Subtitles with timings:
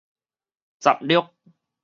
[0.79, 1.29] 雜錄